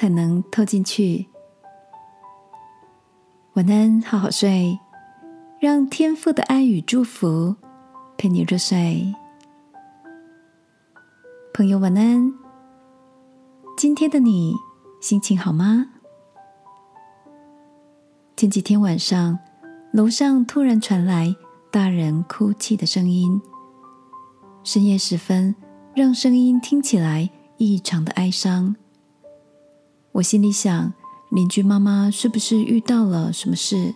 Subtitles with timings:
[0.00, 1.28] 才能透进去。
[3.52, 4.80] 晚安，好好睡，
[5.60, 7.54] 让天父的爱与祝福
[8.16, 9.14] 陪你入睡。
[11.52, 12.32] 朋友，晚安。
[13.76, 14.54] 今天的你
[15.02, 15.84] 心情好吗？
[18.38, 19.38] 前几天晚上，
[19.92, 21.36] 楼上突然传来
[21.70, 23.38] 大人哭泣的声音，
[24.64, 25.54] 深夜时分，
[25.94, 28.74] 让声音听起来异常的哀伤。
[30.12, 30.92] 我心里想，
[31.28, 33.94] 邻居妈妈是不是遇到了什么事？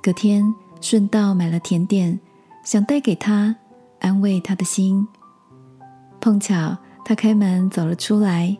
[0.00, 2.20] 隔天顺道买了甜点，
[2.64, 3.56] 想带给她，
[3.98, 5.06] 安慰她的心。
[6.20, 8.56] 碰巧她开门走了出来，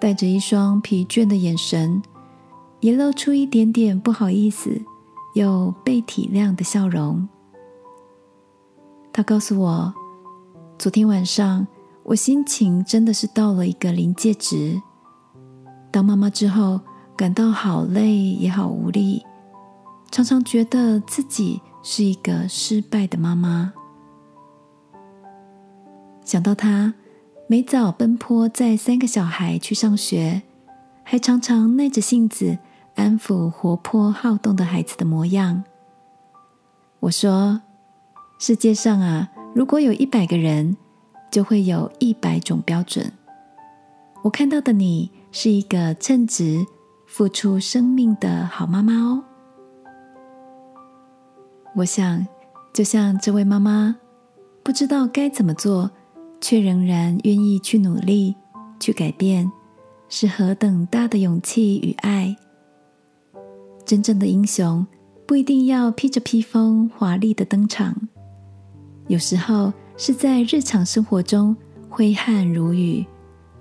[0.00, 2.00] 带着一双疲倦的眼神，
[2.78, 4.80] 也露出一点点不好意思
[5.34, 7.28] 又被体谅的笑容。
[9.12, 9.92] 她告诉我，
[10.78, 11.66] 昨天晚上
[12.04, 14.80] 我心情真的是到了一个临界值。
[15.92, 16.80] 当妈妈之后，
[17.14, 19.22] 感到好累也好无力，
[20.10, 23.74] 常常觉得自己是一个失败的妈妈。
[26.24, 26.94] 想到她
[27.46, 30.40] 每早奔波载三个小孩去上学，
[31.04, 32.56] 还常常耐着性子
[32.94, 35.62] 安抚活泼好动的孩子的模样，
[37.00, 37.60] 我说：
[38.38, 40.74] 世界上啊，如果有一百个人，
[41.30, 43.12] 就会有一百种标准。
[44.22, 45.10] 我看到的你。
[45.32, 46.64] 是一个称职、
[47.06, 49.24] 付出生命的好妈妈哦。
[51.74, 52.24] 我想，
[52.74, 53.96] 就像这位妈妈，
[54.62, 55.90] 不知道该怎么做，
[56.38, 58.36] 却仍然愿意去努力、
[58.78, 59.50] 去改变，
[60.10, 62.36] 是何等大的勇气与爱。
[63.86, 64.86] 真正的英雄
[65.26, 67.96] 不一定要披着披风华丽的登场，
[69.08, 71.56] 有时候是在日常生活中
[71.88, 73.04] 挥汗如雨，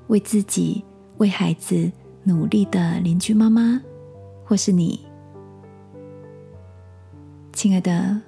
[0.07, 0.84] 为自己。
[1.22, 1.92] 为孩子
[2.24, 3.80] 努力的邻居妈妈，
[4.44, 5.00] 或是你，
[7.54, 8.20] 亲爱的，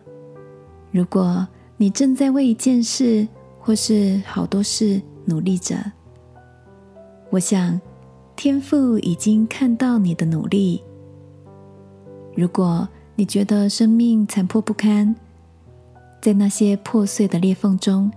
[0.91, 3.27] 如果你正在为一件事
[3.59, 5.75] 或是好多事努力着，
[7.31, 7.81] 我想
[8.35, 10.83] 天父已经看到你的努力。
[12.35, 15.15] 如果你觉得生命残破不堪，
[16.21, 18.11] 在那些破碎的裂缝中，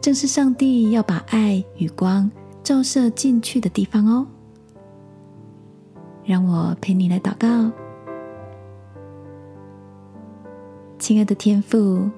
[0.00, 2.30] 正是上帝要把爱与光。
[2.62, 4.26] 照射进去的地方哦，
[6.24, 7.70] 让我陪你来祷告，
[10.98, 12.08] 亲爱的天父，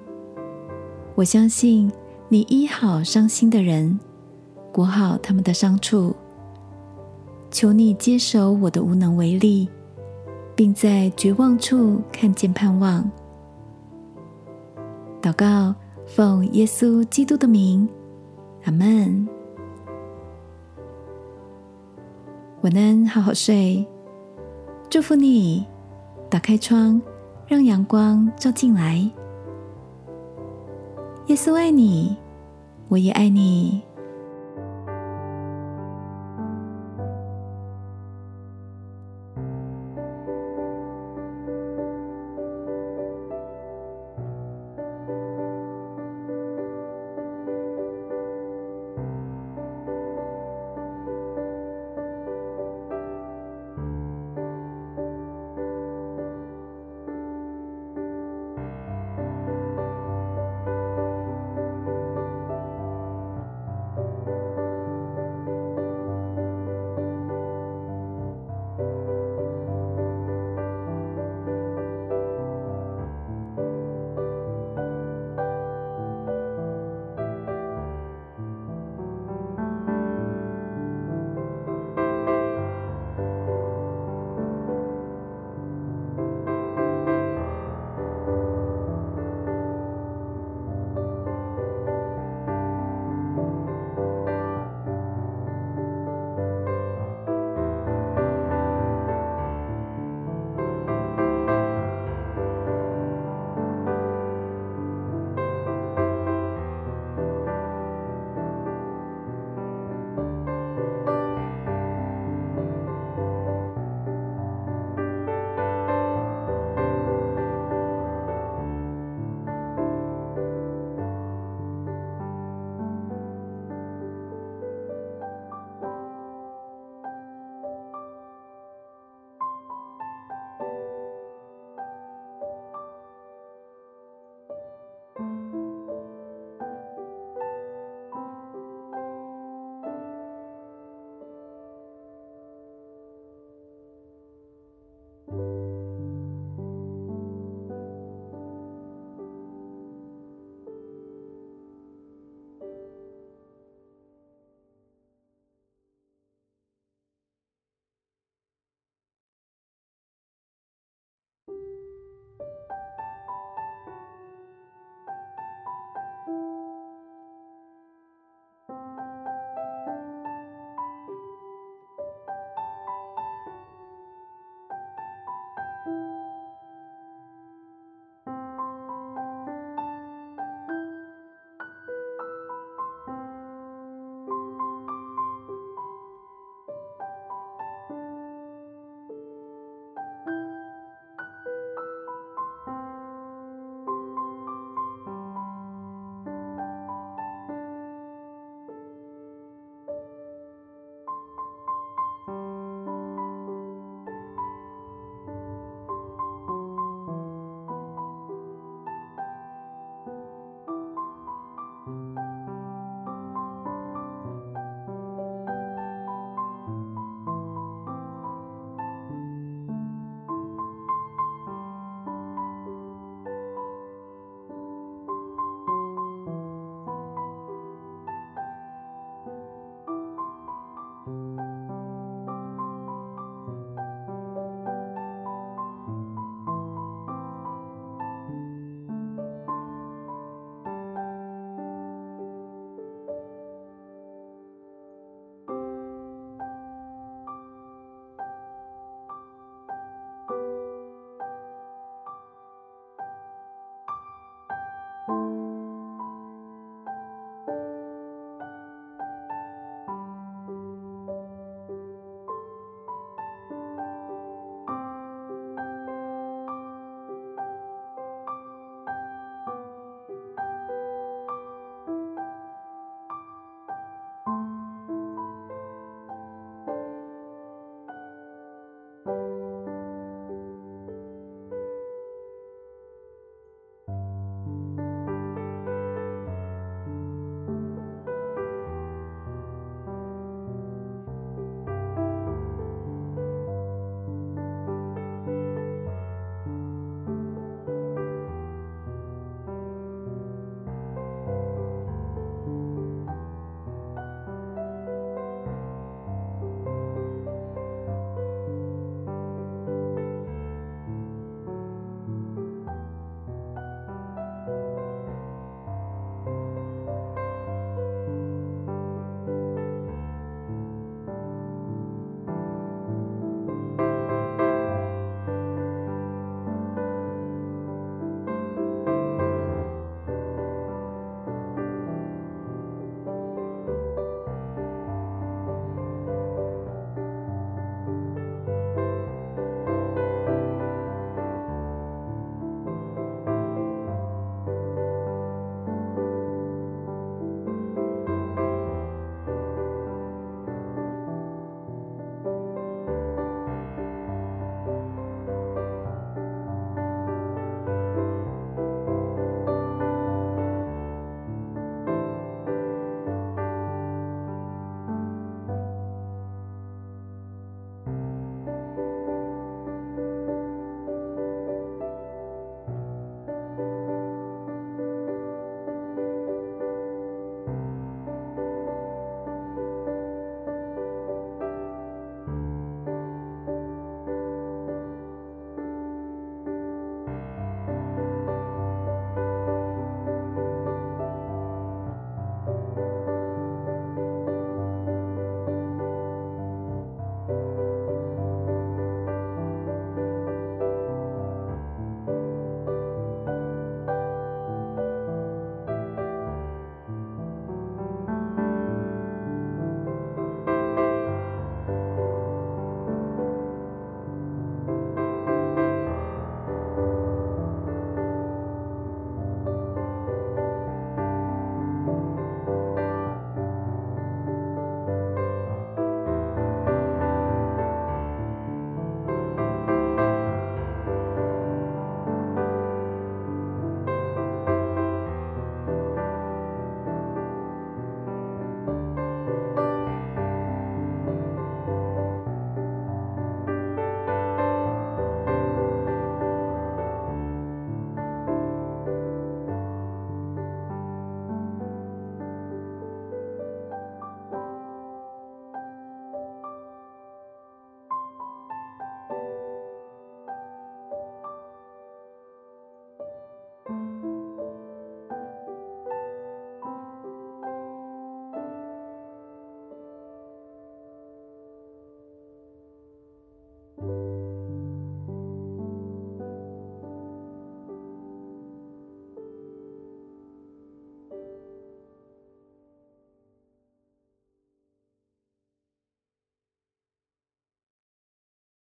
[1.14, 1.90] 我相信
[2.28, 3.98] 你医好伤心的人，
[4.70, 6.14] 裹好他们的伤处。
[7.50, 9.68] 求你接手我的无能为力，
[10.54, 13.08] 并在绝望处看见盼望。
[15.22, 15.74] 祷告，
[16.04, 17.88] 奉耶稣基督的名，
[18.64, 19.26] 阿门。
[22.64, 23.86] 晚安，好好睡。
[24.88, 25.66] 祝福你，
[26.30, 26.98] 打开窗，
[27.46, 28.96] 让阳光照进来。
[31.26, 32.16] 耶稣爱你，
[32.88, 33.82] 我也爱你。